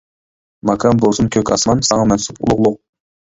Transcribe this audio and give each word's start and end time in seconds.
ماكان 0.69 0.95
بولسۇن 1.03 1.29
كۆك 1.35 1.51
ئاسمان، 1.55 1.85
ساڭا 1.91 2.09
مەنسۇپ 2.13 2.41
ئۇلۇغلۇق. 2.47 2.81